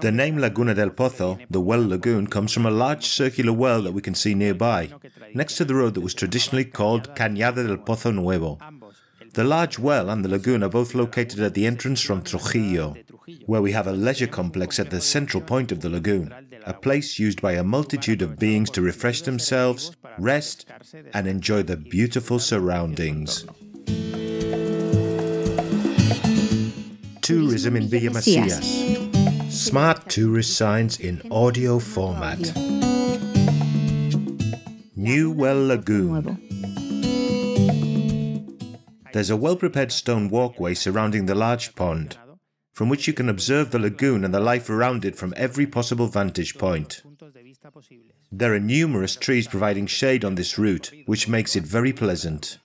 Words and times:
The 0.00 0.12
name 0.12 0.38
Laguna 0.38 0.74
del 0.74 0.90
Pozo, 0.90 1.38
the 1.50 1.60
well 1.60 1.86
lagoon, 1.86 2.26
comes 2.26 2.52
from 2.52 2.66
a 2.66 2.70
large 2.70 3.06
circular 3.06 3.52
well 3.52 3.82
that 3.82 3.92
we 3.92 4.00
can 4.00 4.14
see 4.14 4.34
nearby, 4.34 4.90
next 5.34 5.56
to 5.56 5.64
the 5.64 5.74
road 5.74 5.94
that 5.94 6.00
was 6.00 6.14
traditionally 6.14 6.64
called 6.64 7.14
Cañada 7.14 7.66
del 7.66 7.78
Pozo 7.78 8.14
Nuevo. 8.14 8.58
The 9.34 9.44
large 9.44 9.78
well 9.78 10.10
and 10.10 10.24
the 10.24 10.28
lagoon 10.28 10.62
are 10.62 10.68
both 10.68 10.94
located 10.94 11.40
at 11.40 11.54
the 11.54 11.66
entrance 11.66 12.00
from 12.00 12.22
Trujillo, 12.22 12.96
where 13.46 13.62
we 13.62 13.72
have 13.72 13.86
a 13.86 13.92
leisure 13.92 14.26
complex 14.26 14.78
at 14.78 14.90
the 14.90 15.00
central 15.00 15.42
point 15.42 15.70
of 15.72 15.80
the 15.80 15.88
lagoon, 15.88 16.34
a 16.64 16.72
place 16.72 17.18
used 17.18 17.40
by 17.40 17.52
a 17.52 17.64
multitude 17.64 18.22
of 18.22 18.38
beings 18.38 18.70
to 18.70 18.82
refresh 18.82 19.22
themselves, 19.22 19.92
rest, 20.18 20.66
and 21.14 21.26
enjoy 21.26 21.62
the 21.62 21.76
beautiful 21.76 22.38
surroundings. 22.38 23.44
Tourism 27.20 27.76
in 27.76 27.88
Villamesias. 27.88 29.07
Smart 29.68 30.08
tourist 30.08 30.56
signs 30.56 30.98
in 30.98 31.20
audio 31.30 31.78
format. 31.78 32.38
New 34.96 35.30
Well 35.30 35.66
Lagoon. 35.66 36.24
There's 39.12 39.28
a 39.28 39.36
well 39.36 39.56
prepared 39.56 39.92
stone 39.92 40.30
walkway 40.30 40.72
surrounding 40.72 41.26
the 41.26 41.34
large 41.34 41.74
pond, 41.74 42.16
from 42.72 42.88
which 42.88 43.06
you 43.06 43.12
can 43.12 43.28
observe 43.28 43.70
the 43.70 43.78
lagoon 43.78 44.24
and 44.24 44.32
the 44.32 44.40
life 44.40 44.70
around 44.70 45.04
it 45.04 45.16
from 45.16 45.34
every 45.36 45.66
possible 45.66 46.06
vantage 46.06 46.56
point. 46.56 47.02
There 48.32 48.54
are 48.54 48.58
numerous 48.58 49.16
trees 49.16 49.46
providing 49.46 49.86
shade 49.86 50.24
on 50.24 50.36
this 50.36 50.56
route, 50.56 50.90
which 51.04 51.28
makes 51.28 51.54
it 51.56 51.64
very 51.64 51.92
pleasant. 51.92 52.58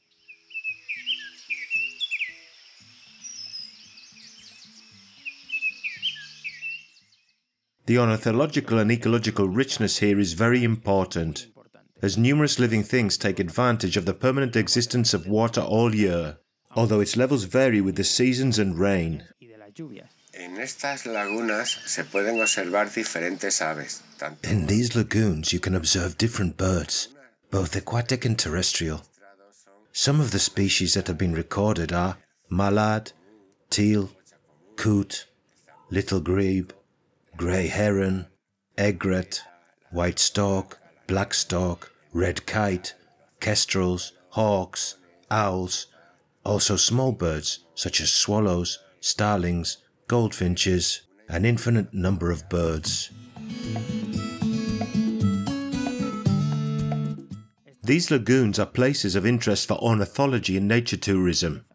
The 7.93 7.99
ornithological 7.99 8.79
and 8.79 8.91
ecological 8.91 9.47
richness 9.47 9.99
here 9.99 10.19
is 10.19 10.33
very 10.33 10.63
important, 10.63 11.45
as 12.01 12.17
numerous 12.17 12.57
living 12.57 12.81
things 12.81 13.19
take 13.19 13.39
advantage 13.39 13.97
of 13.97 14.07
the 14.07 14.15
permanent 14.15 14.55
existence 14.55 15.13
of 15.13 15.27
water 15.27 15.61
all 15.61 15.93
year, 15.93 16.37
although 16.75 17.01
its 17.01 17.15
levels 17.15 17.43
vary 17.43 17.81
with 17.81 17.95
the 17.95 18.03
seasons 18.03 18.57
and 18.57 18.79
rain. 18.79 19.23
En 20.33 20.57
estas 20.57 21.05
lagunas 21.05 21.77
se 21.85 22.03
pueden 22.05 22.41
observar 22.41 22.89
diferentes 22.89 23.61
aves. 23.61 24.01
tanto 24.17 24.49
In 24.49 24.65
these 24.65 24.95
lagoons, 24.95 25.53
you 25.53 25.59
can 25.59 25.75
observe 25.75 26.17
different 26.17 26.57
birds, 26.57 27.09
both 27.51 27.75
aquatic 27.75 28.25
and 28.25 28.39
terrestrial. 28.39 29.03
Some 29.91 30.19
of 30.19 30.31
the 30.31 30.39
species 30.39 30.95
that 30.95 31.05
have 31.05 31.19
been 31.19 31.35
recorded 31.35 31.93
are 31.93 32.17
mallard, 32.49 33.11
teal, 33.69 34.09
coot, 34.77 35.27
little 35.91 36.21
grebe, 36.21 36.73
grey 37.35 37.67
heron, 37.67 38.27
egret, 38.77 39.41
white 39.91 40.19
stork, 40.19 40.79
black 41.07 41.33
stork, 41.33 41.91
red 42.13 42.45
kite, 42.45 42.93
kestrels, 43.39 44.13
hawks, 44.29 44.95
owls, 45.31 45.87
also 46.45 46.75
small 46.75 47.11
birds 47.11 47.59
such 47.75 47.99
as 48.01 48.11
swallows, 48.11 48.79
starlings, 48.99 49.77
goldfinches, 50.07 51.01
an 51.27 51.45
infinite 51.45 51.93
number 51.93 52.29
of 52.29 52.47
birds. 52.49 53.09
These 57.85 58.11
lagoons 58.11 58.59
are 58.59 58.65
places 58.65 59.15
of 59.15 59.25
interest 59.25 59.67
for 59.67 59.77
ornithology 59.79 60.55
and 60.55 60.67
nature 60.67 60.97
tourism. 60.97 61.65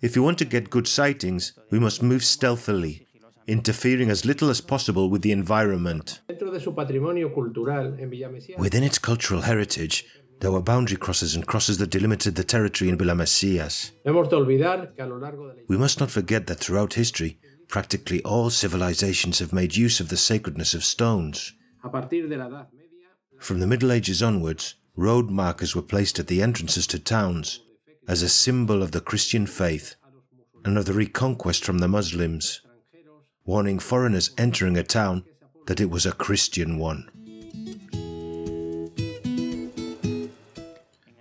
If 0.00 0.16
you 0.16 0.22
want 0.22 0.38
to 0.38 0.44
get 0.44 0.70
good 0.70 0.88
sightings, 0.88 1.52
we 1.70 1.78
must 1.78 2.02
move 2.02 2.24
stealthily, 2.24 3.06
interfering 3.52 4.10
as 4.10 4.24
little 4.24 4.50
as 4.50 4.60
possible 4.60 5.08
with 5.10 5.22
the 5.22 5.32
environment. 5.32 6.20
Dentro 6.28 6.50
de 6.50 6.60
su 6.60 6.74
patrimonio 6.74 7.32
cultural 7.34 7.96
en 8.00 8.10
Villamesía, 8.10 8.56
Within 8.58 8.82
its 8.82 8.98
cultural 8.98 9.42
heritage, 9.42 10.04
there 10.40 10.50
were 10.50 10.62
boundary 10.62 10.96
crosses 10.96 11.34
and 11.36 11.46
crosses 11.46 11.76
that 11.78 11.90
delimited 11.90 12.34
the 12.34 12.44
territory 12.44 12.88
in 12.90 12.96
Villamesias. 12.98 13.92
no 14.04 14.12
hemos 14.12 14.28
de 14.28 14.36
olvidar 14.36 14.94
que 14.96 15.02
a 15.02 15.06
lo 15.06 15.18
largo 15.18 15.48
de 15.48 15.54
la 15.54 15.62
We 15.68 15.76
must 15.76 16.00
not 16.00 16.10
forget 16.10 16.46
that 16.46 16.58
throughout 16.58 16.94
history, 16.94 17.38
practically 17.68 18.20
all 18.24 18.50
civilizations 18.50 19.38
have 19.40 19.52
made 19.52 19.76
use 19.76 20.00
of 20.00 20.08
the 20.08 20.16
sacredness 20.16 20.74
of 20.74 20.82
stones. 20.84 21.54
a 21.84 21.90
partir 21.90 22.28
de 22.28 22.36
la 22.36 22.46
Edad 22.48 22.68
Media, 22.72 23.08
From 23.38 23.60
the 23.60 23.66
Middle 23.66 23.92
Ages 23.92 24.22
onwards, 24.22 24.74
road 24.96 25.30
markers 25.30 25.74
were 25.76 25.82
placed 25.86 26.18
at 26.18 26.26
the 26.26 26.42
entrances 26.42 26.86
to 26.88 26.98
towns 26.98 27.60
as 28.08 28.22
a 28.22 28.28
symbol 28.28 28.82
of 28.82 28.90
the 28.90 29.00
Christian 29.00 29.46
faith 29.46 29.94
and 30.64 30.76
of 30.78 30.84
the 30.86 30.92
reconquest 30.92 31.64
from 31.64 31.78
the 31.78 31.88
Muslims, 31.88 32.60
warning 33.44 33.78
foreigners 33.78 34.30
entering 34.38 34.76
a 34.76 34.82
town 34.82 35.24
that 35.66 35.80
it 35.80 35.90
was 35.90 36.06
a 36.06 36.12
Christian 36.12 36.78
one. 36.78 37.08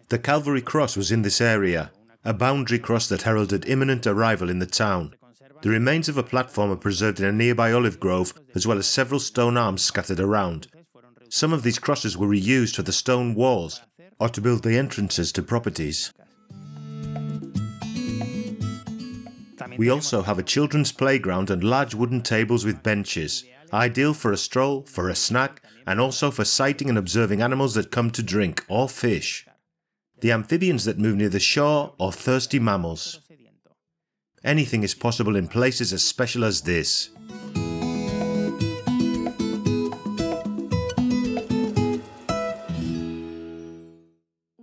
The 0.10 0.20
Calvary 0.20 0.62
Cross 0.62 0.98
was 0.98 1.12
in 1.12 1.22
this 1.22 1.40
area, 1.40 1.92
a 2.26 2.34
boundary 2.34 2.80
cross 2.80 3.08
that 3.08 3.22
heralded 3.22 3.66
imminent 3.68 4.06
arrival 4.06 4.50
in 4.50 4.60
the 4.60 4.66
town. 4.66 5.16
The 5.62 5.70
remains 5.70 6.10
of 6.10 6.18
a 6.18 6.24
platform 6.24 6.72
are 6.72 6.76
preserved 6.76 7.20
in 7.20 7.26
a 7.26 7.32
nearby 7.32 7.72
olive 7.72 8.00
grove, 8.00 8.34
as 8.54 8.68
well 8.68 8.78
as 8.78 8.88
several 8.88 9.20
stone 9.20 9.58
arms 9.58 9.84
scattered 9.84 10.20
around. 10.20 10.68
Some 11.30 11.54
of 11.54 11.64
these 11.64 11.80
crosses 11.80 12.18
were 12.18 12.28
reused 12.28 12.76
for 12.76 12.82
the 12.82 12.92
stone 12.92 13.36
walls 13.36 13.82
or 14.20 14.28
to 14.30 14.42
build 14.42 14.64
the 14.64 14.78
entrances 14.78 15.32
to 15.32 15.42
properties. 15.42 16.12
We 19.78 19.90
also 19.90 20.22
have 20.24 20.38
a 20.38 20.44
children's 20.44 20.92
playground 20.92 21.50
and 21.50 21.64
large 21.64 21.96
wooden 21.96 22.22
tables 22.22 22.66
with 22.66 22.84
benches, 22.84 23.46
ideal 23.74 24.14
for 24.14 24.32
a 24.32 24.38
stroll, 24.38 24.84
for 24.84 25.10
a 25.10 25.16
snack, 25.16 25.64
and 25.88 26.00
also 26.00 26.32
for 26.32 26.46
sighting 26.46 26.90
and 26.90 26.98
observing 26.98 27.42
animals 27.42 27.74
that 27.76 27.92
come 27.92 28.12
to 28.12 28.24
drink 28.24 28.66
or 28.68 28.88
fish. 28.90 29.48
The 30.20 30.32
amphibians 30.32 30.86
that 30.86 31.00
move 31.00 31.16
near 31.16 31.30
the 31.30 31.40
shore 31.40 31.94
or 31.98 32.12
thirsty 32.12 32.60
mammals. 32.60 33.22
Anything 34.44 34.84
is 34.84 34.94
possible 34.94 35.36
in 35.36 35.48
places 35.48 35.94
as 35.94 36.04
special 36.04 36.44
as 36.44 36.62
this. 36.62 37.10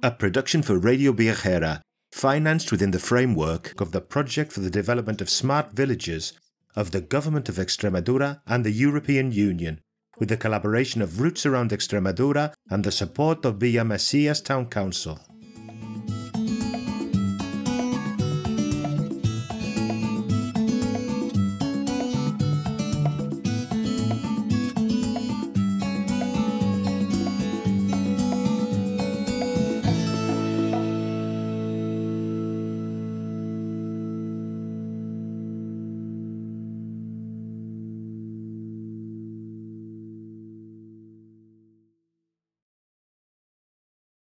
A 0.03 0.11
production 0.13 0.63
for 0.63 0.79
Radio 0.79 1.13
Viajera, 1.13 1.83
financed 2.19 2.73
within 2.73 2.91
the 2.91 2.99
framework 2.99 3.81
of 3.81 3.93
the 3.93 4.01
Project 4.01 4.51
for 4.51 4.59
the 4.59 4.71
Development 4.71 5.21
of 5.21 5.31
Smart 5.31 5.71
Villages 5.71 6.33
of 6.75 6.91
the 6.91 7.01
Government 7.01 7.49
of 7.49 7.59
Extremadura 7.59 8.41
and 8.45 8.65
the 8.65 8.73
European 8.73 9.31
Union, 9.31 9.81
with 10.19 10.29
the 10.29 10.37
collaboration 10.37 11.01
of 11.01 11.21
Roots 11.21 11.47
Around 11.47 11.71
Extremadura 11.71 12.53
and 12.71 12.83
the 12.83 12.91
support 12.91 13.45
of 13.45 13.59
Villa 13.59 13.85
Mesias 13.85 14.43
Town 14.43 14.67
Council. 14.67 15.21